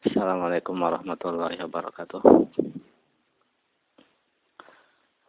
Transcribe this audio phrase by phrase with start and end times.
[0.00, 2.24] Assalamualaikum warahmatullahi wabarakatuh.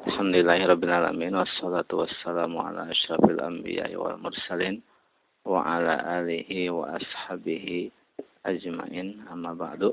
[0.08, 4.80] Alhamdulillahirrabbilalamin Wassalatu wassalamu ala ashrafil anbiya wal mursalin
[5.44, 7.92] Wa ala alihi wa ashabihi
[8.48, 9.20] ajmain.
[9.28, 9.92] Amma ba'du.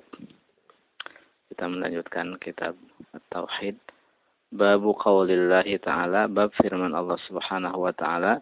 [1.51, 2.79] Kita melanjutkan kitab
[3.19, 3.75] At-Tauhid.
[4.55, 8.39] Babu qawlillahi ta'ala Bab firman Allah subhanahu wa ta'ala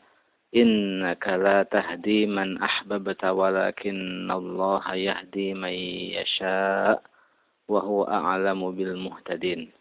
[0.55, 5.75] Innaka la tahdi man ahbabta walakinna Allah yahdi man
[6.15, 7.03] yasha'
[7.67, 9.75] wa huwa a'lamu bil muhtadin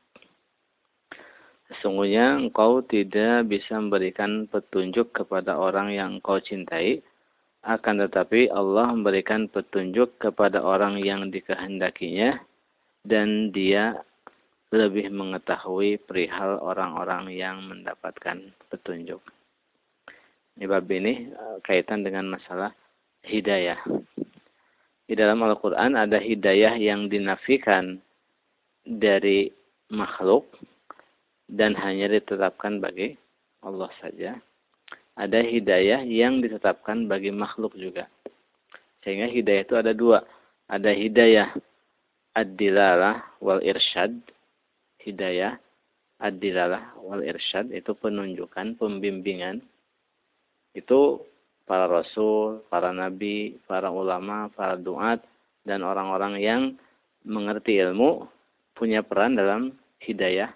[1.65, 7.01] Sesungguhnya engkau tidak bisa memberikan petunjuk kepada orang yang engkau cintai,
[7.65, 12.37] akan tetapi Allah memberikan petunjuk kepada orang yang dikehendakinya,
[13.01, 13.97] dan dia
[14.70, 19.25] lebih mengetahui perihal orang-orang yang mendapatkan petunjuk.
[20.55, 22.71] Ini bab ini eh, kaitan dengan masalah
[23.27, 23.79] hidayah.
[25.05, 28.01] Di dalam Al-Quran ada hidayah yang dinafikan
[28.85, 29.53] dari
[29.93, 30.49] makhluk,
[31.49, 33.13] dan hanya ditetapkan bagi
[33.62, 34.37] Allah saja.
[35.15, 38.09] Ada hidayah yang ditetapkan bagi makhluk juga.
[39.05, 40.19] Sehingga hidayah itu ada dua.
[40.67, 41.55] Ada hidayah
[42.35, 44.12] ad-dilalah wal irsyad.
[44.99, 45.55] Hidayah
[46.19, 49.63] ad-dilalah wal irsyad itu penunjukan, pembimbingan.
[50.76, 51.23] Itu
[51.65, 55.23] para rasul, para nabi, para ulama, para duat,
[55.65, 56.62] dan orang-orang yang
[57.26, 58.29] mengerti ilmu
[58.77, 60.53] punya peran dalam hidayah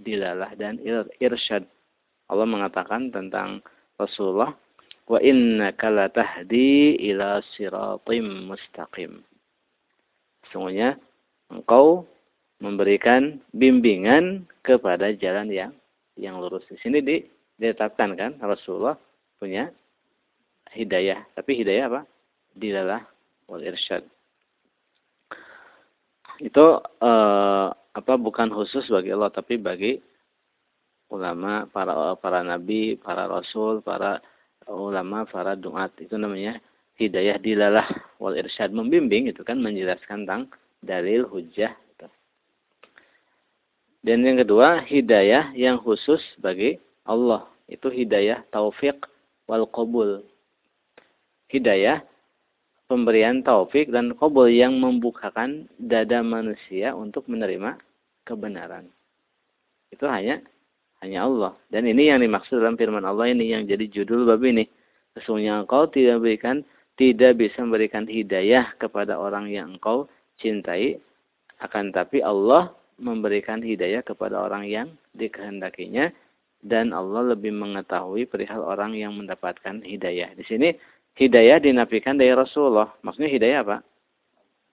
[0.00, 0.80] dilalah dan
[1.20, 1.66] irsyad.
[2.30, 3.60] Allah mengatakan tentang
[4.00, 4.56] Rasulullah,
[5.06, 9.20] "Wa innaka latahdi ila siratim mustaqim."
[10.50, 10.96] Sungguhnya
[11.52, 12.08] engkau
[12.62, 15.72] memberikan bimbingan kepada jalan yang
[16.16, 16.64] yang lurus.
[16.72, 17.20] Di sini di,
[17.60, 18.96] ditetapkan kan Rasulullah
[19.36, 19.72] punya
[20.72, 22.02] hidayah, tapi hidayah apa?
[22.56, 23.02] Dilalah
[23.48, 24.04] wal irsyad.
[26.40, 29.96] Itu uh, apa bukan khusus bagi Allah tapi bagi
[31.08, 34.20] ulama, para para nabi, para rasul, para
[34.68, 35.96] ulama, para duat.
[35.96, 36.60] Itu namanya
[37.00, 37.88] hidayah dilalah
[38.20, 38.72] wal irsyad.
[38.72, 40.52] Membimbing itu kan menjelaskan tentang
[40.84, 41.72] dalil hujah
[44.06, 47.42] dan yang kedua hidayah yang khusus bagi Allah.
[47.66, 49.02] Itu hidayah taufik
[49.46, 50.22] wal qabul
[51.50, 52.02] hidayah
[52.86, 57.78] pemberian taufik dan qabul yang membukakan dada manusia untuk menerima
[58.26, 58.86] kebenaran.
[59.90, 60.42] Itu hanya
[61.02, 61.52] hanya Allah.
[61.70, 64.66] Dan ini yang dimaksud dalam firman Allah ini yang jadi judul bab ini.
[65.14, 70.08] Sesungguhnya engkau tidak berikan tidak bisa memberikan hidayah kepada orang yang engkau
[70.40, 70.96] cintai
[71.60, 76.12] akan tapi Allah memberikan hidayah kepada orang yang dikehendakinya
[76.64, 80.32] dan Allah lebih mengetahui perihal orang yang mendapatkan hidayah.
[80.34, 80.68] Di sini
[81.16, 82.92] hidayah dinafikan dari Rasulullah.
[83.04, 83.76] Maksudnya hidayah apa?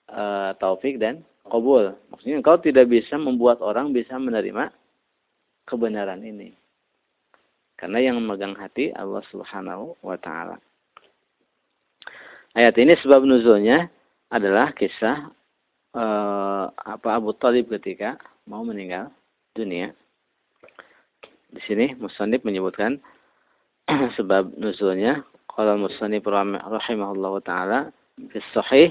[0.10, 0.24] E,
[0.58, 1.94] taufik dan qabul.
[2.10, 4.72] Maksudnya engkau tidak bisa membuat orang bisa menerima
[5.68, 6.56] kebenaran ini.
[7.80, 10.58] Karena yang memegang hati Allah Subhanahu wa taala.
[12.54, 13.90] Ayat ini sebab nuzulnya
[14.30, 15.34] adalah kisah
[15.98, 19.10] uh, apa Abu Talib ketika mau meninggal
[19.58, 19.94] dunia.
[21.54, 22.98] Di sini Musannif menyebutkan
[24.18, 28.90] sebab nuzulnya qala Musannif rahimahullahu taala fi sahih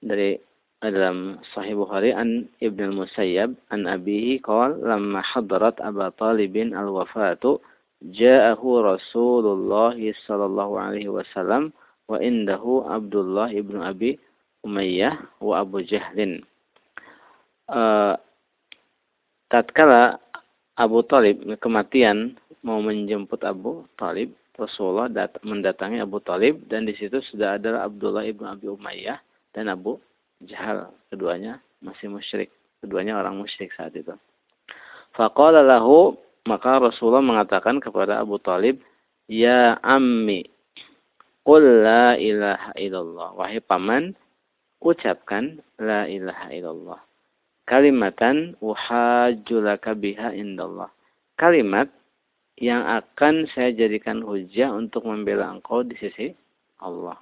[0.00, 0.40] dari
[0.78, 7.58] dalam Sahih Bukhari an Ibn al-Musayyab an abihi qala lamma hadarat Abu Talib al-wafatu
[8.06, 11.74] ja'ahu Rasulullah sallallahu alaihi wasallam
[12.06, 14.22] wa indahu Abdullah ibn Abi
[14.62, 16.46] Umayyah wa Abu Jahlin.
[17.68, 18.14] Uh,
[19.50, 20.22] tatkala
[20.78, 27.18] Abu Talib kematian mau menjemput Abu Talib, Rasulullah dat mendatangi Abu Talib dan di situ
[27.18, 29.18] sudah ada Abdullah ibn Abi Umayyah
[29.50, 29.98] dan Abu
[30.46, 34.14] Jahal keduanya masih musyrik keduanya orang musyrik saat itu.
[35.18, 36.14] Faqala lahu
[36.46, 38.78] maka Rasulullah mengatakan kepada Abu Talib
[39.26, 40.46] ya ammi
[41.42, 43.34] qul la ilaha illallah.
[43.34, 44.14] Wahai paman
[44.78, 47.07] ucapkan la ilaha illallah
[47.68, 50.88] kalimatan uhajjulaka biha indallah
[51.36, 51.92] kalimat
[52.56, 56.32] yang akan saya jadikan hujah untuk membela engkau di sisi
[56.80, 57.20] Allah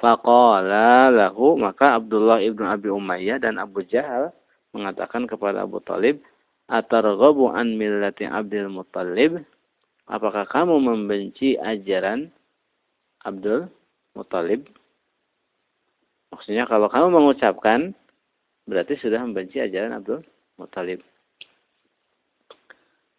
[0.00, 4.32] Faqala lahu maka Abdullah ibnu Abi Umayyah dan Abu Jahal
[4.72, 6.24] mengatakan kepada Abu Talib,
[6.70, 9.42] Atarghabu an millati Abdul Muttalib?
[10.08, 12.30] Apakah kamu membenci ajaran
[13.26, 13.68] Abdul
[14.14, 14.66] Muttalib?
[16.32, 17.92] Maksudnya kalau kamu mengucapkan
[18.68, 20.20] berarti sudah membenci ajaran Abdul
[20.60, 21.00] Muttalib.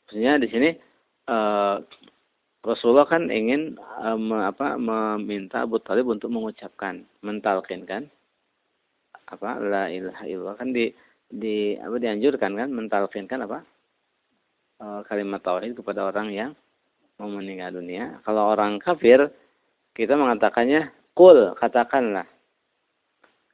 [0.05, 0.69] Maksudnya di sini
[1.31, 1.79] uh,
[2.61, 8.05] Rasulullah kan ingin uh, me, apa, meminta Abu Talib untuk mengucapkan, mentalkin kan.
[9.31, 10.91] apa la ilaha illallah kan di
[11.31, 13.63] di apa dianjurkan kan mentalkinkan apa
[14.75, 16.51] e, kalimat tauhid kepada orang yang
[17.15, 18.19] mau meninggal dunia.
[18.27, 19.31] Kalau orang kafir
[19.95, 22.27] kita mengatakannya kul katakanlah.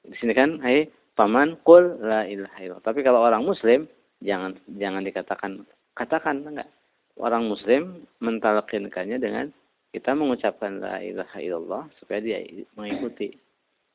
[0.01, 0.87] Di sini kan hai
[1.17, 2.85] paman kul la ilaha illallah.
[2.85, 3.89] Tapi kalau orang muslim
[4.21, 5.51] jangan jangan dikatakan
[5.97, 6.69] katakan enggak.
[7.17, 9.49] Orang muslim mentalkinkannya dengan
[9.89, 12.45] kita mengucapkan la ilaha illallah supaya dia
[12.77, 13.33] mengikuti.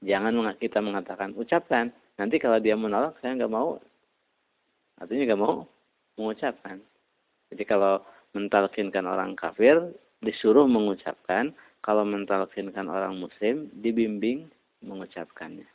[0.02, 1.94] Jangan kita mengatakan ucapkan.
[2.19, 3.78] Nanti kalau dia menolak, saya nggak mau.
[4.98, 5.62] Artinya nggak mau
[6.19, 6.82] mengucapkan.
[7.54, 8.02] Jadi kalau
[8.34, 9.78] mentalkinkan orang kafir,
[10.19, 11.54] disuruh mengucapkan.
[11.82, 14.50] Kalau mentalkinkan orang muslim, dibimbing
[14.82, 15.66] mengucapkannya.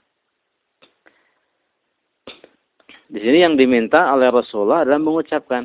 [3.08, 5.64] Di sini yang diminta oleh Rasulullah adalah mengucapkan.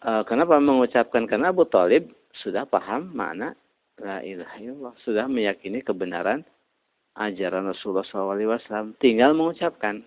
[0.00, 1.28] E, kenapa mengucapkan?
[1.28, 2.08] Karena Abu Talib
[2.40, 3.52] sudah paham makna
[4.00, 4.94] la ilaha illallah.
[5.04, 6.40] Sudah meyakini kebenaran
[7.20, 8.96] ajaran Rasulullah SAW.
[8.96, 10.00] Tinggal mengucapkan,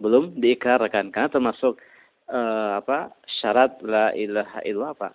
[0.00, 1.76] belum diikrarkan karena termasuk
[2.32, 5.08] uh, apa syarat la ilaha illallah apa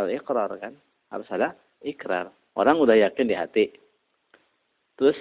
[0.00, 0.72] al ikrar kan
[1.12, 1.52] harus ada
[1.84, 2.32] ikrar.
[2.56, 3.68] Orang udah yakin di hati.
[4.96, 5.16] Terus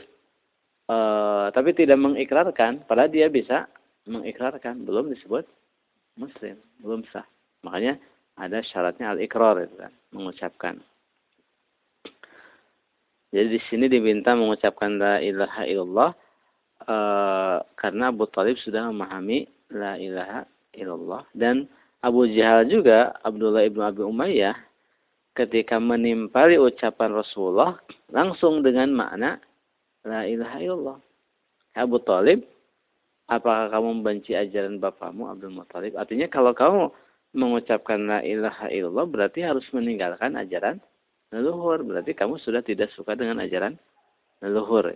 [0.87, 3.67] uh, tapi tidak mengikrarkan, padahal dia bisa
[4.05, 5.45] mengikrarkan, belum disebut
[6.15, 7.25] muslim, belum sah.
[7.65, 7.97] Makanya
[8.37, 10.75] ada syaratnya al ikrar itu kan, mengucapkan.
[13.35, 16.11] Jadi di sini diminta mengucapkan la ilaha illallah
[16.87, 19.43] uh, karena Abu Talib sudah memahami
[19.75, 21.67] la ilaha illallah dan
[21.99, 24.55] Abu Jahal juga Abdullah ibnu Abi Umayyah
[25.35, 27.75] ketika menimpali ucapan Rasulullah
[28.07, 29.41] langsung dengan makna
[30.07, 30.97] la ilaha illallah.
[31.75, 32.39] Abu Talib,
[33.29, 35.97] apakah kamu membenci ajaran bapakmu Abdul Muttalib?
[35.97, 36.89] Artinya kalau kamu
[37.35, 40.79] mengucapkan la ilaha illallah berarti harus meninggalkan ajaran
[41.35, 41.83] leluhur.
[41.83, 43.75] Berarti kamu sudah tidak suka dengan ajaran
[44.39, 44.95] leluhur.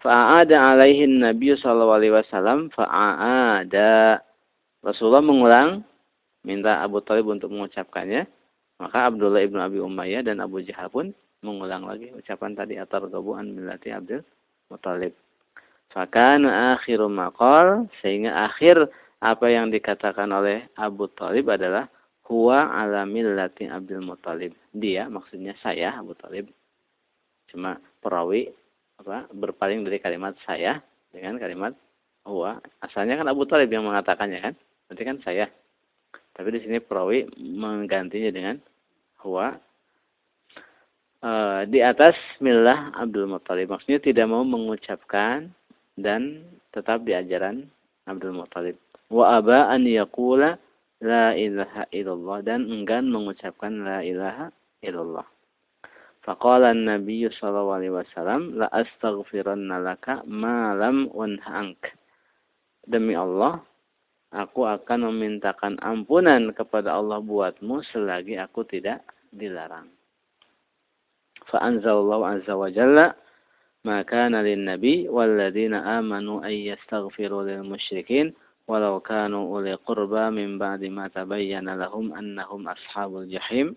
[0.00, 4.18] Fa'ada alaihin Nabi sallallahu alaihi wasallam fa'ada.
[4.80, 5.84] Rasulullah mengulang
[6.42, 8.24] minta Abu Talib untuk mengucapkannya.
[8.80, 11.12] Maka Abdullah ibnu Abi Umayyah dan Abu Jahal pun
[11.44, 14.24] mengulang lagi ucapan tadi atar gabuan millati Abdul
[14.72, 15.12] Muttalib.
[15.90, 18.86] Fakana akhiru maqal sehingga akhir
[19.20, 21.90] apa yang dikatakan oleh Abu Talib adalah
[22.30, 24.54] huwa ala millati Abdul Muthalib.
[24.70, 26.46] Dia maksudnya saya Abu Talib.
[27.50, 28.46] Cuma perawi
[29.02, 30.78] apa berpaling dari kalimat saya
[31.10, 31.74] dengan kalimat
[32.22, 32.62] huwa.
[32.80, 34.54] Asalnya kan Abu Talib yang mengatakannya kan.
[34.86, 35.50] Berarti kan saya.
[36.30, 38.56] Tapi di sini perawi menggantinya dengan
[39.26, 39.58] huwa.
[41.20, 41.30] E,
[41.66, 43.74] di atas milah Abdul Muthalib.
[43.74, 45.50] Maksudnya tidak mau mengucapkan
[46.00, 46.44] dan
[46.74, 47.66] tetap di ajaran
[48.08, 48.76] Abdul Muthalib.
[49.10, 50.56] Wa aba an yaqula
[51.00, 54.52] la ilaha illallah dan enggan mengucapkan la ilaha
[54.84, 55.26] illallah.
[56.20, 61.96] Faqala Nabi sallallahu alaihi wasallam la astaghfiranna laka ma lam unhank.
[62.84, 63.64] Demi Allah,
[64.28, 69.00] aku akan memintakan ampunan kepada Allah buatmu selagi aku tidak
[69.32, 69.88] dilarang.
[71.48, 73.16] Fa anzalallahu azza wa jalla
[73.84, 78.34] nabi wal ladina amanu ay yastaghfiru lil musyrikin
[78.70, 83.74] walau kanu uli qurba min ba'di ma tabayyana lahum annahum ashabul jahim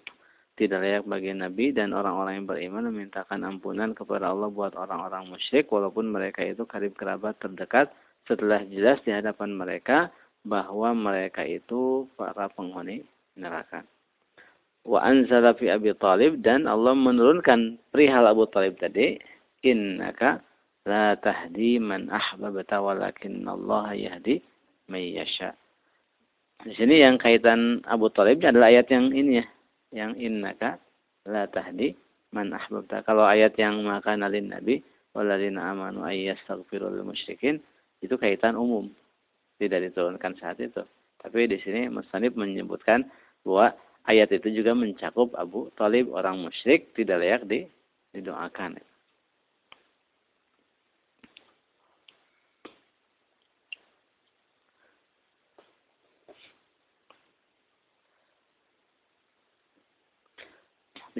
[0.54, 5.66] tidak layak bagi Nabi dan orang-orang yang beriman memintakan ampunan kepada Allah buat orang-orang musyrik
[5.74, 7.89] walaupun mereka itu karib kerabat terdekat
[8.30, 10.13] setelah jelas di hadapan mereka
[10.46, 13.01] bahwa mereka itu para penghuni
[13.34, 13.82] neraka.
[14.86, 19.18] Wa anzala fi Abi Talib dan Allah menurunkan perihal Abu Talib tadi
[19.63, 20.43] innaka
[20.84, 24.43] la tahdi man ahbabta walakin Allah yahdi
[24.91, 25.55] mayyasha.
[26.63, 29.46] Di sini yang kaitan Abu Talib adalah ayat yang ini ya,
[29.96, 30.79] yang innaka
[31.27, 31.96] la tahdi
[32.36, 33.03] man ahbabta.
[33.08, 34.84] Kalau ayat yang maka nalin nabi
[35.15, 37.63] waladina amanu ayyastaghfiru lil musyrikin
[38.03, 38.91] itu kaitan umum.
[39.58, 40.84] Tidak diturunkan saat itu.
[41.24, 43.08] Tapi di sini Mustanib menyebutkan
[43.48, 43.72] bahwa
[44.03, 47.60] ayat itu juga mencakup Abu Talib orang musyrik tidak layak di,
[48.12, 48.75] didoakan.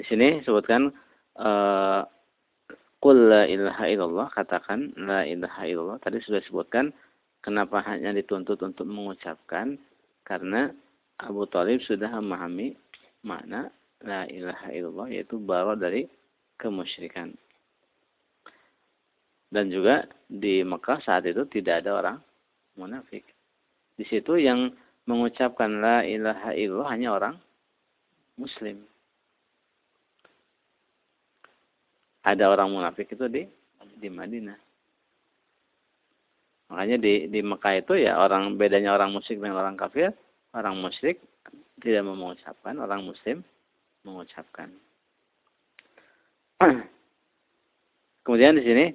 [0.04, 0.92] Sini sebutkan
[1.40, 2.02] uh,
[3.04, 5.98] la ilaha illallah katakan la ilaha illallah.
[6.00, 6.88] Tadi sudah disebutkan
[7.44, 9.76] kenapa hanya dituntut untuk mengucapkan?
[10.24, 10.72] Karena
[11.20, 12.72] Abu Talib sudah memahami
[13.28, 13.68] makna
[14.00, 16.08] la ilaha illallah yaitu bawa dari
[16.56, 17.36] kemusyrikan.
[19.52, 22.18] Dan juga di Mekah saat itu tidak ada orang
[22.80, 23.22] munafik.
[23.94, 24.72] Di situ yang
[25.04, 27.34] mengucapkan la ilaha illallah hanya orang
[28.40, 28.80] muslim
[32.24, 33.44] ada orang munafik itu di
[34.00, 34.56] di Madinah.
[36.72, 40.10] Makanya di di Mekah itu ya orang bedanya orang musyrik dengan orang kafir,
[40.56, 41.20] orang musyrik
[41.84, 43.44] tidak mengucapkan, orang muslim
[44.08, 44.72] mengucapkan.
[48.24, 48.86] Kemudian di sini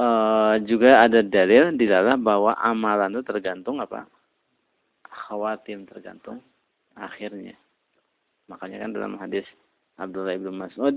[0.00, 4.08] uh, juga ada dalil di dalam bahwa amalan itu tergantung apa?
[5.04, 6.40] Khawatim tergantung
[6.96, 7.52] akhirnya.
[8.48, 9.44] Makanya kan dalam hadis
[10.00, 10.96] Abdullah ibn Mas'ud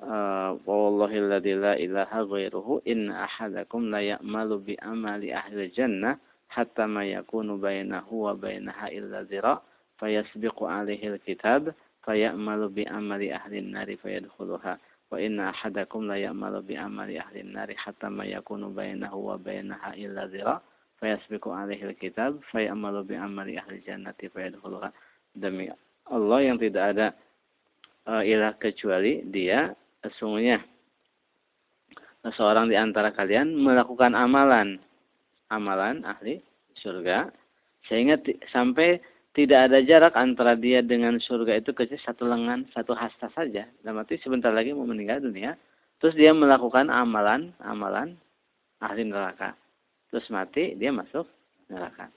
[0.00, 6.16] uh, wallahi alladzi la ilaha ghairuhu in ahadakum la ya'malu bi amali ahli jannah
[6.48, 9.60] hatta ma yakunu bainahu wa bainaha illa zira.
[10.00, 11.72] Fayasbiqu alaihi alkitab
[12.04, 14.80] fayamalu bi amali ahli an-nari fayadkhuluha.
[15.12, 19.92] Wa inna ahadakum la ya'malu bi amali ahli an-nari hatta ma yakunu bainahu wa bainaha
[19.96, 20.60] illa zira.
[21.02, 24.92] Fayasbiqu alaihi alkitab fayamalu bi amali ahli jannati fayadkhuluha.
[25.34, 25.72] Demi
[26.10, 27.06] Allah yang tidak ada
[28.06, 30.62] uh, ilah kecuali dia sesungguhnya
[32.34, 34.78] seorang di antara kalian melakukan amalan
[35.50, 36.38] amalan ahli
[36.78, 37.30] surga
[37.86, 38.18] sehingga
[38.50, 43.64] sampai tidak ada jarak antara dia dengan surga itu kecil satu lengan, satu hasta saja.
[43.80, 45.56] Dalam arti sebentar lagi mau meninggal dunia.
[46.04, 48.12] Terus dia melakukan amalan, amalan
[48.84, 49.56] ahli neraka.
[50.12, 51.24] Terus mati, dia masuk
[51.72, 52.12] neraka.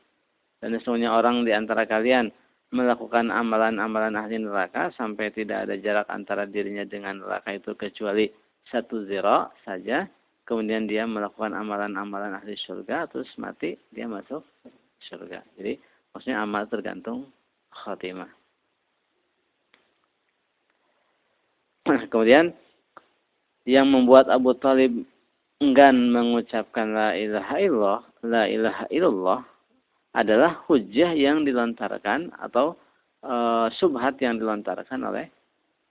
[0.60, 2.36] Dan sesungguhnya orang di antara kalian
[2.76, 8.28] melakukan amalan-amalan ahli neraka sampai tidak ada jarak antara dirinya dengan neraka itu kecuali
[8.68, 10.04] satu zero saja.
[10.44, 14.46] Kemudian dia melakukan amalan-amalan ahli surga, terus mati, dia masuk
[15.10, 15.42] surga.
[15.58, 17.28] Jadi Maksudnya amal tergantung
[17.76, 18.32] khatimah.
[22.08, 22.56] Kemudian
[23.68, 25.04] yang membuat Abu Talib
[25.60, 29.44] enggan mengucapkan la ilaha illallah, la ilaha illallah
[30.16, 32.80] adalah hujah yang dilontarkan atau
[33.20, 33.34] e,
[33.76, 35.28] subhat yang dilontarkan oleh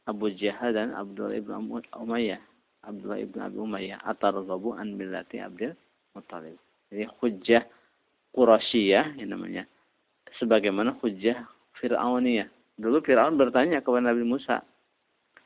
[0.08, 1.52] Abu Jahal dan Abdul ibn
[1.92, 2.40] Umayyah.
[2.84, 5.76] Abdullah ibn Abi Umayyah atarghabu an billati Abdul
[6.16, 6.56] Muttalib.
[6.88, 7.62] Jadi hujah
[8.32, 9.68] Qurasiyah yang namanya
[10.40, 11.44] sebagaimana hujah
[11.78, 12.48] Fir'auniyah.
[12.80, 14.64] Dulu Fir'aun bertanya kepada Nabi Musa,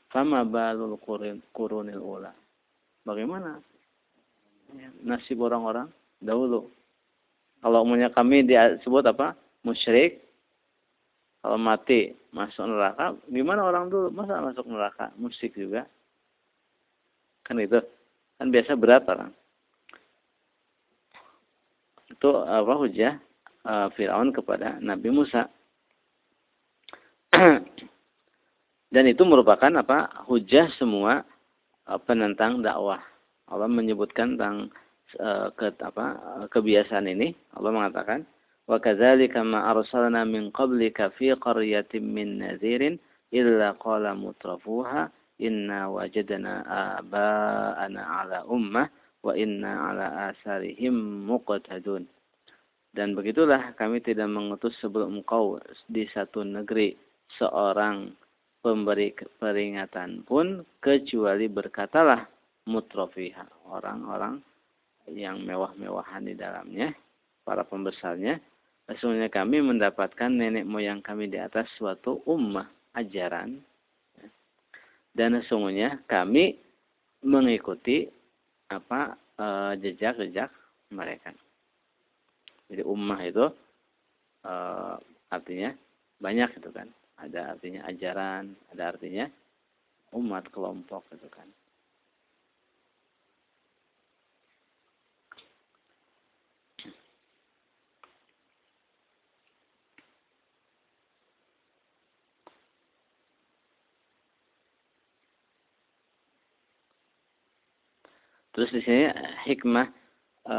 [0.09, 0.97] "Fama balul
[1.53, 2.33] kurunil ula?"
[3.05, 3.61] Bagaimana
[5.05, 5.89] nasib orang-orang
[6.21, 6.69] dahulu?
[7.59, 9.35] Kalau umumnya kami disebut apa?
[9.67, 10.23] Musyrik.
[11.43, 14.11] Kalau mati masuk neraka, gimana orang dulu?
[14.11, 15.15] Masa masuk neraka?
[15.19, 15.87] Musyrik juga.
[17.47, 17.79] Kan itu.
[18.39, 19.31] Kan biasa berat orang.
[22.11, 23.19] Itu apa hujah
[23.67, 25.47] uh, Firaun kepada Nabi Musa.
[28.95, 30.25] Dan itu merupakan apa?
[30.27, 31.23] hujah semua
[31.87, 33.03] uh, penentang dakwah.
[33.49, 34.69] Allah menyebutkan tentang
[35.17, 36.07] ke, apa,
[36.53, 37.33] kebiasaan ini.
[37.57, 38.29] Allah mengatakan,
[38.69, 43.01] "Wa kadzalika ma arsalna min qablika fi qaryatin min nadhirin
[43.33, 45.09] illa qala mutrafuha
[45.41, 46.67] inna wajadna
[47.01, 48.89] aba'ana ala ummah
[49.25, 52.05] wa inna ala asarihim muqtadun."
[52.93, 56.97] Dan begitulah kami tidak mengutus sebelum engkau di satu negeri
[57.37, 58.11] seorang
[58.65, 62.27] pemberi peringatan pun kecuali berkatalah
[62.67, 64.43] mutrofiha orang-orang
[65.13, 66.93] yang mewah-mewahan di dalamnya
[67.45, 68.41] para pembesarnya
[68.89, 73.61] sesungguhnya kami mendapatkan nenek moyang kami di atas suatu ummah ajaran
[75.13, 76.57] dan sesungguhnya kami
[77.25, 78.09] mengikuti
[78.69, 80.53] apa eh, jejak-jejak
[80.93, 81.33] mereka.
[82.69, 83.45] Jadi ummah itu
[84.45, 84.55] e,
[85.33, 85.71] artinya
[86.21, 86.89] banyak itu kan.
[87.19, 89.27] Ada artinya ajaran, ada artinya
[90.15, 91.49] umat kelompok itu kan.
[108.59, 109.07] Terus di sini
[109.47, 109.87] hikmah
[110.43, 110.59] e,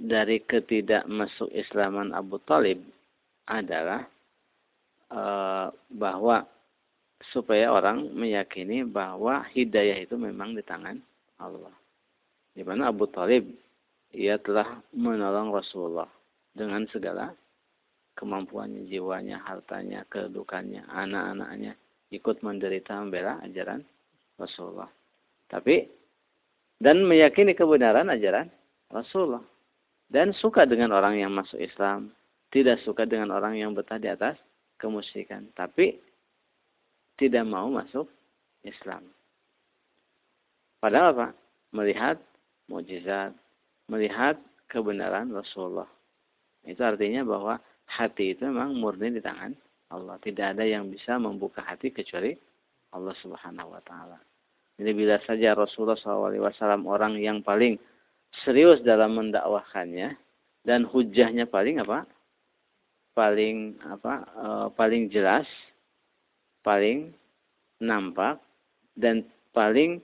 [0.00, 2.80] dari ketidak masuk Islaman Abu Talib
[3.44, 4.08] adalah
[5.12, 5.22] e,
[5.92, 6.48] bahwa
[7.36, 10.96] supaya orang meyakini bahwa hidayah itu memang di tangan
[11.36, 11.76] Allah.
[12.56, 13.44] Di mana Abu Talib
[14.16, 16.08] ia telah menolong Rasulullah
[16.56, 17.28] dengan segala
[18.16, 21.76] kemampuannya, jiwanya, hartanya, kedudukannya, anak-anaknya
[22.08, 23.84] ikut menderita membela ajaran
[24.40, 24.88] Rasulullah.
[25.50, 25.90] Tapi
[26.80, 28.48] dan meyakini kebenaran ajaran
[28.88, 29.44] Rasulullah
[30.08, 32.14] dan suka dengan orang yang masuk Islam,
[32.50, 34.34] tidak suka dengan orang yang betah di atas
[34.80, 36.00] kemusyrikan, tapi
[37.20, 38.08] tidak mau masuk
[38.64, 39.04] Islam.
[40.80, 41.28] Padahal apa?
[41.76, 42.16] Melihat
[42.66, 43.36] mujizat,
[43.86, 45.86] melihat kebenaran Rasulullah.
[46.64, 49.52] Itu artinya bahwa hati itu memang murni di tangan
[49.92, 50.16] Allah.
[50.18, 52.32] Tidak ada yang bisa membuka hati kecuali
[52.96, 54.18] Allah Subhanahu wa taala.
[54.80, 57.76] Jadi bila saja Rasulullah SAW orang yang paling
[58.40, 60.16] serius dalam mendakwahkannya
[60.64, 62.08] dan hujahnya paling apa?
[63.12, 64.14] Paling apa?
[64.24, 65.44] E, paling jelas,
[66.64, 67.12] paling
[67.76, 68.40] nampak
[68.96, 69.20] dan
[69.52, 70.00] paling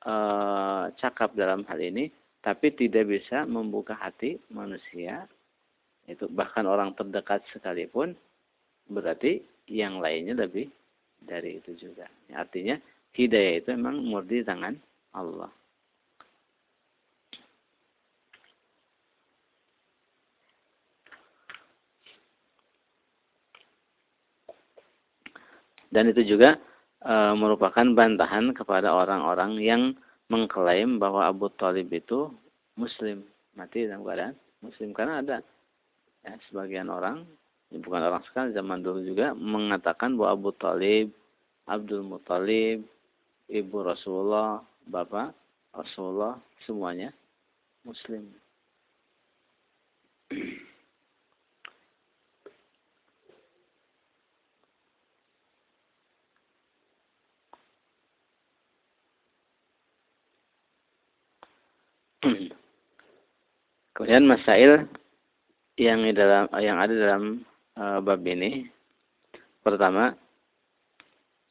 [0.00, 0.14] e,
[0.96, 2.08] cakap dalam hal ini,
[2.40, 5.28] tapi tidak bisa membuka hati manusia
[6.08, 8.16] itu bahkan orang terdekat sekalipun
[8.88, 10.68] berarti yang lainnya lebih
[11.20, 12.08] dari itu juga.
[12.32, 12.76] Artinya
[13.14, 14.74] hidayah itu memang murni tangan
[15.14, 15.50] Allah.
[25.94, 26.58] Dan itu juga
[27.06, 29.82] e, merupakan bantahan kepada orang-orang yang
[30.26, 32.34] mengklaim bahwa Abu Talib itu
[32.74, 33.22] Muslim
[33.54, 35.38] mati dalam keadaan Muslim karena ada
[36.26, 37.22] ya, sebagian orang
[37.70, 41.14] bukan orang sekali zaman dulu juga mengatakan bahwa Abu Talib
[41.70, 42.82] Abdul Muthalib
[43.48, 45.34] ibu Rasulullah bapak
[45.74, 47.10] Rasulullah semuanya
[47.84, 48.32] Muslim.
[63.94, 64.88] Kemudian masail
[65.76, 67.44] yang dalam yang ada dalam
[67.76, 68.66] uh, bab ini
[69.60, 70.16] pertama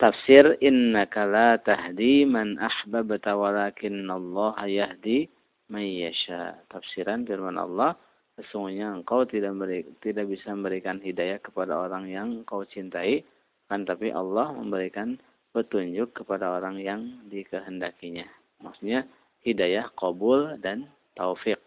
[0.04, 5.32] tafsir innaka la tahdi man ahbabta walakin Allah yahdi
[5.72, 6.60] man yasha.
[6.68, 7.96] Tafsiran firman Allah
[8.36, 13.24] sesungguhnya engkau tidak beri, tidak bisa memberikan hidayah kepada orang yang engkau cintai
[13.72, 15.16] kan tapi Allah memberikan
[15.56, 18.28] petunjuk kepada orang yang dikehendakinya.
[18.60, 19.08] Maksudnya
[19.48, 21.64] hidayah qabul dan taufik.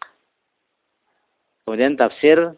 [1.65, 2.53] Kemudian tafsir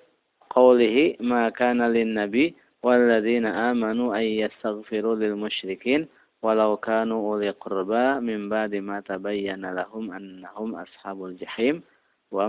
[0.51, 2.51] qawlihi ma kana lin nabi
[2.83, 6.07] amanu ay yastaghfiru lil musyrikin
[6.39, 11.83] walau kanu uli qurba min ba'di ma tabayyana lahum annahum ashabul jahim
[12.31, 12.47] wa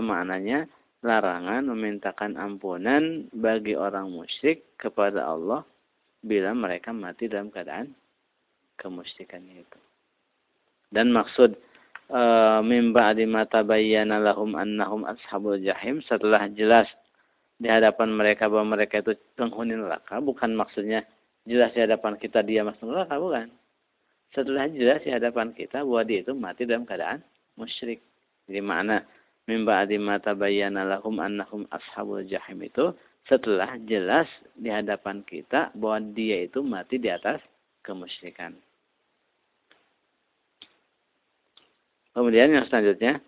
[1.01, 5.65] larangan memintakan ampunan bagi orang musyrik kepada Allah
[6.21, 7.89] bila mereka mati dalam keadaan
[8.77, 9.79] kemusyrikannya itu.
[10.93, 11.57] Dan maksud
[12.11, 16.83] Eh, min ba'di ma tabayyana lahum annahum ashabul jahim setelah jelas
[17.61, 21.05] di hadapan mereka bahwa mereka itu penghuni neraka bukan maksudnya
[21.45, 23.47] jelas di hadapan kita dia masuk neraka bukan.
[24.33, 27.21] Setelah jelas di hadapan kita bahwa dia itu mati dalam keadaan
[27.53, 28.01] musyrik.
[28.49, 29.05] Jadi mana
[29.45, 32.97] min ba'di ma tabayyana lahum annahum ashabul jahim itu
[33.29, 34.25] setelah jelas
[34.57, 37.37] di hadapan kita bahwa dia itu mati di atas
[37.85, 38.57] kemusyrikan.
[42.11, 43.21] Kemudian yang selanjutnya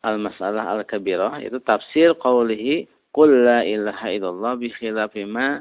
[0.00, 5.60] al-masalah al-kabirah itu tafsir qawlihi qul la ilaha illallah bi khilafi ma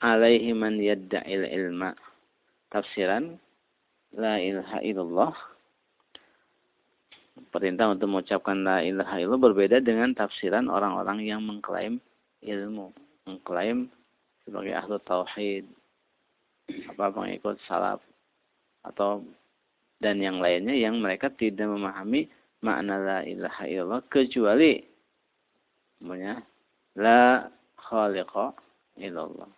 [0.00, 1.94] alaihi man yadda'il ilma.
[2.72, 3.36] Tafsiran
[4.16, 5.34] la ilaha illallah
[7.52, 12.00] perintah untuk mengucapkan la ilaha illallah berbeda dengan tafsiran orang-orang yang mengklaim
[12.40, 12.92] ilmu,
[13.28, 13.92] mengklaim
[14.44, 15.64] sebagai ahlu tauhid,
[16.92, 18.00] apa pengikut salaf
[18.82, 19.22] atau
[20.02, 22.26] dan yang lainnya yang mereka tidak memahami
[22.62, 24.78] makna la ilaha illallah kecuali
[25.98, 26.38] punya
[26.98, 28.54] la khaliqa
[28.98, 29.50] illallah.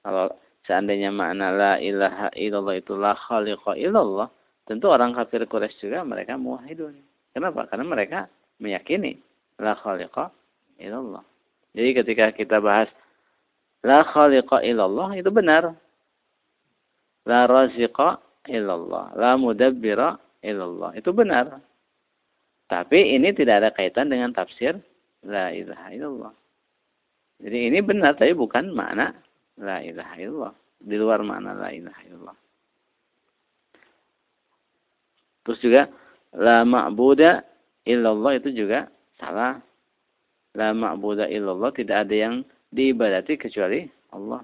[0.00, 0.26] Kalau
[0.64, 4.28] seandainya makna la ilaha illallah itu la khaliqa illallah,
[4.64, 6.96] tentu orang kafir Quraisy juga mereka muwahhidun.
[7.36, 7.68] Kenapa?
[7.68, 8.18] Karena mereka
[8.58, 9.20] meyakini
[9.60, 10.32] la khaliqa
[10.80, 11.22] illallah.
[11.76, 12.88] Jadi ketika kita bahas
[13.84, 15.76] la khaliqa illallah itu benar.
[17.28, 18.16] La raziqa
[18.48, 19.12] illallah.
[19.14, 20.96] La mudabbira illallah.
[20.96, 21.60] Itu benar.
[22.70, 24.78] Tapi ini tidak ada kaitan dengan tafsir
[25.26, 26.34] la ilaha illallah.
[27.40, 29.16] Jadi ini benar tapi bukan makna
[29.58, 30.54] la ilaha illallah.
[30.80, 32.38] Di luar makna la ilaha illallah.
[35.44, 35.82] Terus juga
[36.36, 37.42] la ma'buda
[37.88, 38.86] illallah itu juga
[39.18, 39.58] salah.
[40.54, 42.34] La ma'buda illallah tidak ada yang
[42.70, 44.42] diibadati kecuali Allah.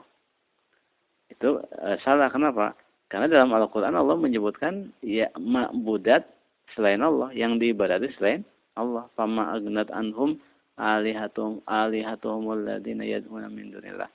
[1.30, 2.74] Itu e, salah kenapa?
[3.06, 6.26] Karena dalam Al-Quran Allah menyebutkan ya ma'budat
[6.74, 8.42] selain Allah, yang diibadati selain
[8.74, 9.06] Allah.
[9.14, 10.36] Fama agnat anhum
[10.76, 14.10] alihatum alihatumul ladina yad'una min dunillah.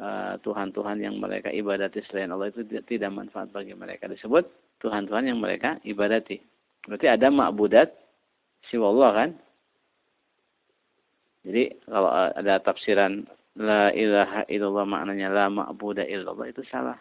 [0.00, 4.08] Uh, Tuhan-Tuhan yang mereka ibadati selain Allah itu tidak manfaat bagi mereka.
[4.08, 4.48] Disebut
[4.80, 6.40] Tuhan-Tuhan yang mereka ibadati.
[6.88, 7.92] Berarti ada ma'budat
[8.70, 9.30] siwa Allah kan?
[11.44, 13.24] Jadi kalau ada tafsiran
[13.60, 16.96] la ilaha illallah maknanya la ma'budah illallah itu salah.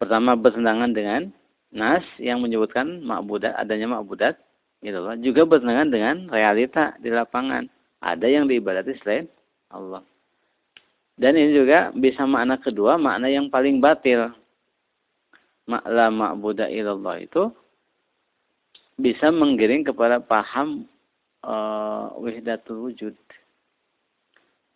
[0.00, 1.28] Pertama bertentangan dengan
[1.68, 4.40] nas yang menyebutkan ma'budat, adanya ma'budat.
[4.80, 5.12] Gitu loh.
[5.20, 7.68] Juga bertentangan dengan realita di lapangan.
[8.00, 9.28] Ada yang diibadati selain
[9.68, 10.00] Allah.
[11.20, 14.32] Dan ini juga bisa makna kedua, makna yang paling batil.
[15.68, 17.52] Ma'la ma'buda ilallah itu
[18.96, 20.88] bisa menggiring kepada paham
[21.44, 23.12] uh, wahdatul wujud.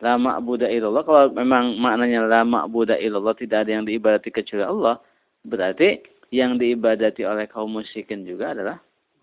[0.05, 5.01] La ma'budu illallah kalau memang maknanya la ma'budu illallah tidak ada yang diibadati kecuali Allah,
[5.45, 6.01] berarti
[6.35, 8.77] yang diibadati oleh kaum musyrikin juga adalah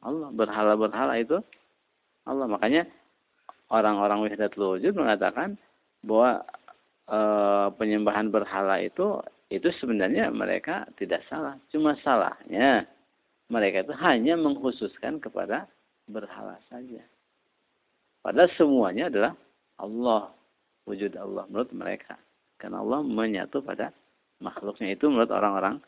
[0.05, 0.29] Allah.
[0.31, 1.43] Berhala-berhala itu
[2.23, 2.47] Allah.
[2.47, 2.87] Makanya
[3.67, 5.59] orang-orang wahdatul wujud mengatakan
[6.05, 6.45] bahwa
[7.09, 7.19] e,
[7.75, 9.19] penyembahan berhala itu
[9.51, 11.59] itu sebenarnya mereka tidak salah.
[11.73, 12.87] Cuma salahnya
[13.51, 15.67] mereka itu hanya mengkhususkan kepada
[16.07, 17.03] berhala saja.
[18.23, 19.33] Padahal semuanya adalah
[19.81, 20.31] Allah,
[20.87, 22.15] wujud Allah menurut mereka.
[22.55, 23.91] Karena Allah menyatu pada
[24.39, 25.81] makhluknya itu menurut orang-orang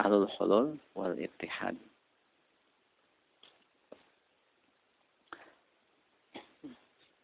[0.00, 1.76] ahlul hulul wal ittihad.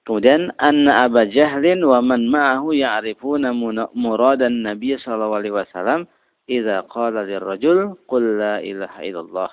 [0.06, 3.50] Kemudian anna Aba Jahlin wa man ma'ahu ya'rifuna
[3.90, 6.06] muradan Nabi sallallahu alaihi wasallam
[6.46, 9.50] idza qala lirrajul qul la ilaha illallah.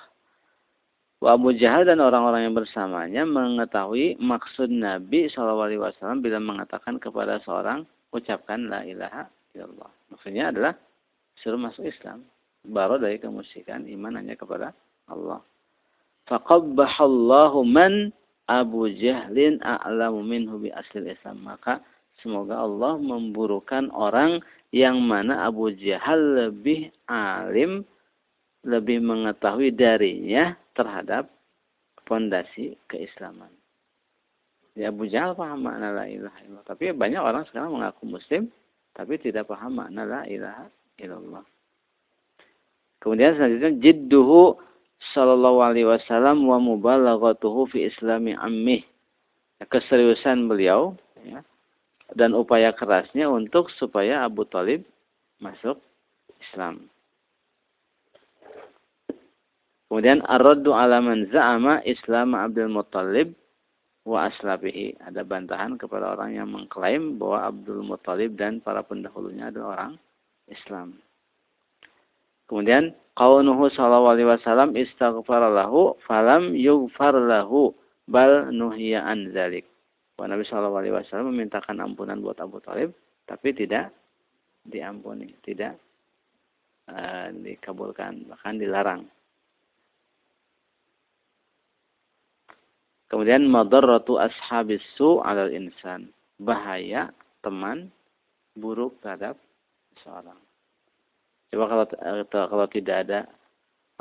[1.18, 7.02] Wa Abu Jahal dan orang-orang yang bersamanya mengetahui maksud Nabi sallallahu alaihi wasallam bila mengatakan
[7.02, 7.82] kepada seorang
[8.14, 9.26] ucapkan la ilaha
[9.58, 9.90] illallah.
[10.14, 10.78] Maksudnya adalah
[11.42, 12.22] suruh masuk Islam.
[12.64, 14.72] Baru dari kemusyrikan iman hanya kepada
[15.08, 15.44] Allah.
[16.24, 18.08] Faqabbahallahu man
[18.48, 21.44] Abu Jahlin a'lamu minhu bi asli Islam.
[21.44, 21.84] Maka
[22.24, 24.40] semoga Allah memburukan orang
[24.72, 27.84] yang mana Abu Jahal lebih alim,
[28.64, 31.28] lebih mengetahui darinya terhadap
[32.08, 33.52] fondasi keislaman.
[34.74, 36.66] Ya Abu Jahal paham makna la ilaha illallah.
[36.66, 38.50] Tapi banyak orang sekarang mengaku muslim,
[38.90, 40.66] tapi tidak paham makna la ilaha
[40.98, 41.44] illallah.
[43.04, 44.56] Kemudian selanjutnya jidduhu
[45.12, 48.80] sallallahu alaihi wasallam wa mubalaghatuhu fi islami ammih.
[49.60, 51.44] Keseriusan beliau ya,
[52.16, 54.88] dan upaya kerasnya untuk supaya Abu Talib
[55.36, 55.76] masuk
[56.40, 56.88] Islam.
[59.92, 63.36] Kemudian ar-raddu ala man za'ama Islam Abdul Muttalib
[64.08, 64.98] wa aslabihi.
[65.00, 69.92] Ada bantahan kepada orang yang mengklaim bahwa Abdul Muttalib dan para pendahulunya adalah orang
[70.48, 70.98] Islam.
[72.50, 77.70] Kemudian Qaunuhu sallallahu alaihi wasallam istaghfar lahu falam yughfar lahu
[78.10, 79.64] bal nuhiya an dzalik.
[80.18, 82.90] Nabi sallallahu alaihi wasallam memintakan ampunan buat Abu Talib
[83.24, 83.94] tapi tidak
[84.66, 85.78] diampuni, tidak
[86.90, 89.02] uh, dikabulkan, bahkan dilarang.
[93.08, 96.10] Kemudian madarratu ashabis su 'alal insan.
[96.34, 97.14] Bahaya
[97.46, 97.94] teman
[98.58, 99.38] buruk terhadap
[100.02, 100.43] seorang.
[101.54, 103.30] Coba kalau eh, kalau tidak ada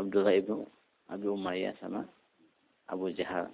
[0.01, 0.65] Abdullah ibnu
[1.05, 2.01] Abi Umayyah sama
[2.89, 3.45] Abu Jahal.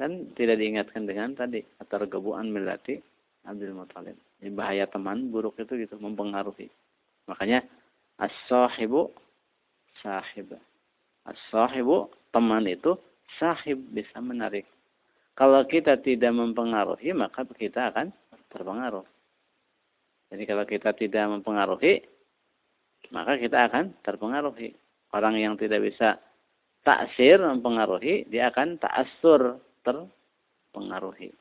[0.00, 1.60] Kan tidak diingatkan dengan tadi
[2.08, 3.04] gabuan melati
[3.44, 4.16] Abdul Muthalib.
[4.40, 6.72] Ini bahaya teman buruk itu gitu mempengaruhi.
[7.28, 7.60] Makanya
[8.16, 9.12] as-sahibu
[10.00, 10.56] sahib.
[11.28, 12.96] As-sahibu teman itu
[13.36, 14.64] sahib bisa menarik.
[15.36, 18.08] Kalau kita tidak mempengaruhi maka kita akan
[18.48, 19.04] terpengaruh.
[20.32, 22.13] Jadi kalau kita tidak mempengaruhi
[23.12, 24.72] maka kita akan terpengaruhi.
[25.12, 26.16] Orang yang tidak bisa
[26.84, 31.32] taksir mempengaruhi, dia akan ta'assur terpengaruhi.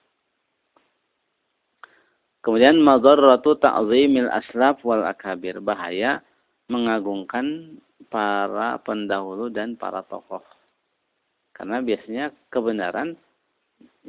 [2.44, 5.64] Kemudian madarratu ta'zimil aslaf wal akabir.
[5.64, 6.20] Bahaya
[6.68, 7.80] mengagungkan
[8.12, 10.44] para pendahulu dan para tokoh.
[11.56, 13.16] Karena biasanya kebenaran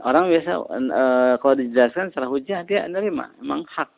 [0.02, 1.04] orang biasa e,
[1.38, 3.90] kalau dijelaskan secara hujah dia menerima, memang hak.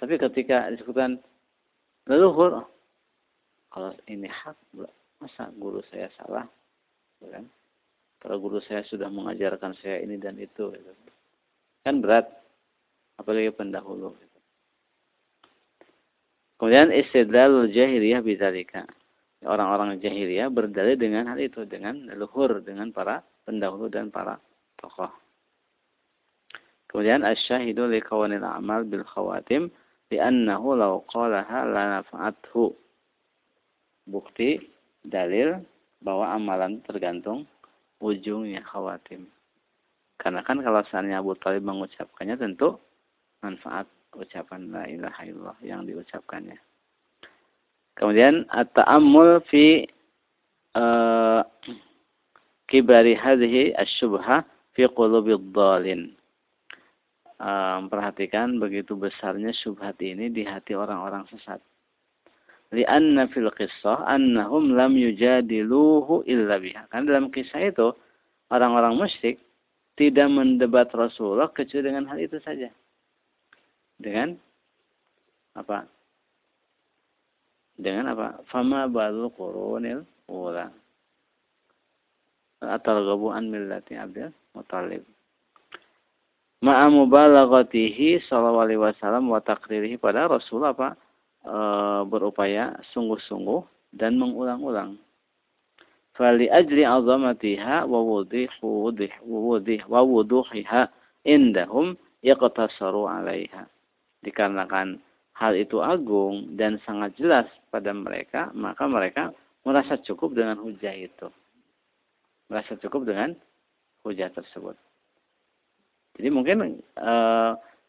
[0.00, 1.20] Tapi ketika disebutkan
[2.08, 2.64] leluhur.
[3.72, 4.56] Kalau ini hak
[5.18, 6.46] masa guru saya salah?
[7.18, 7.44] Ya kan?
[8.22, 10.92] Kalau guru saya sudah mengajarkan saya ini dan itu gitu.
[11.84, 11.98] kan?
[12.00, 12.30] Berat.
[13.14, 14.38] Apalagi pendahulu gitu.
[16.58, 18.82] kemudian istidlal jahiliyah bidzalika.
[19.44, 24.40] Orang-orang jahiliyah berdalil dengan hal itu dengan leluhur dengan para pendahulu dan para
[24.80, 25.12] tokoh.
[26.88, 29.68] Kemudian asyahidu liqawanil amal bil khawatim
[30.12, 32.74] li'annahu law qalaha la nafa'athu.
[34.04, 34.60] Bukti
[35.00, 35.64] dalil
[36.04, 37.48] bahwa amalan tergantung
[38.04, 39.24] ujungnya khawatim.
[40.20, 42.76] Karena kan kalau seandainya Abu Talib mengucapkannya tentu
[43.40, 46.56] manfaat ucapan la ilaha illallah yang diucapkannya.
[47.94, 49.86] Kemudian at-ta'ammul fi
[50.74, 51.42] uh,
[52.66, 54.42] kibari hadhihi asy-syubhah
[54.74, 56.14] fi qulubi dhalin
[57.44, 61.60] memperhatikan begitu besarnya syubhat ini di hati orang-orang sesat.
[62.72, 66.88] Lianna fil qissah annahum lam yujadiluhu illa biha.
[66.88, 67.92] Karena dalam kisah itu
[68.48, 69.36] orang-orang musyrik
[69.94, 72.72] tidak mendebat Rasulullah kecuali dengan hal itu saja.
[74.00, 74.34] Dengan
[75.54, 75.86] apa?
[77.78, 78.42] Dengan apa?
[78.50, 80.72] Fama balu qurunil ula.
[82.64, 85.13] at-targhabu an millati Abdul Muthalib.
[86.64, 90.96] Ma'a mubalaghatihi sallallahu alaihi wasallam wa takririhi pada Rasul apa?
[91.44, 91.56] E,
[92.08, 94.96] berupaya sungguh-sungguh dan mengulang-ulang.
[96.16, 98.48] Fali ajli azamatiha wa wudih
[99.92, 100.88] wa wuduhiha
[101.28, 103.68] indahum yaqtasaru 'alaiha.
[104.24, 105.04] Dikarenakan
[105.36, 109.36] hal itu agung dan sangat jelas pada mereka, maka mereka
[109.68, 111.28] merasa cukup dengan hujah itu
[112.48, 113.32] merasa cukup dengan
[114.04, 114.76] hujah tersebut.
[116.14, 117.14] Jadi mungkin e,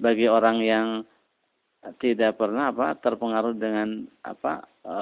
[0.01, 0.87] bagi orang yang
[2.01, 4.95] tidak pernah apa terpengaruh dengan apa e,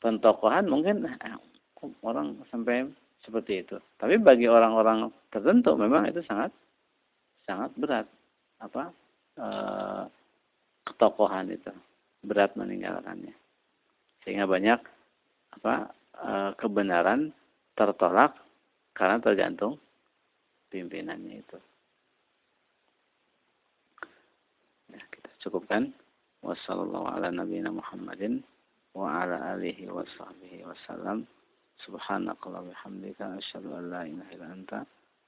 [0.00, 1.36] pentokohan mungkin eh,
[2.00, 2.88] orang sampai
[3.24, 3.76] seperti itu.
[4.00, 6.52] Tapi bagi orang-orang tertentu memang itu sangat
[7.44, 8.06] sangat berat
[8.64, 8.88] apa
[9.36, 9.48] e,
[10.88, 11.72] ketokohan itu
[12.24, 13.36] berat meninggalkannya
[14.24, 14.80] sehingga banyak
[15.60, 15.74] apa
[16.16, 17.36] e, kebenaran
[17.76, 18.32] tertolak
[18.96, 19.76] karena tergantung
[20.72, 21.58] pimpinannya itu.
[25.44, 25.92] Cukupkan.
[26.40, 27.28] Wassalamualaikum ala
[30.16, 31.28] sahbihi wasallam.
[31.84, 34.78] Subhanakallah bihamdika asyhadu an la ilaha illa anta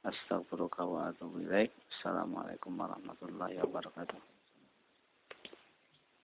[0.09, 1.69] astaghfiruka wa atubu ilaik.
[1.93, 4.36] Assalamualaikum warahmatullahi wabarakatuh.